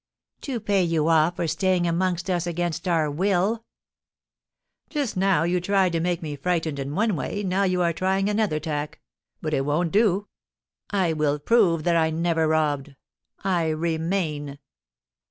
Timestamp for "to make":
5.91-6.23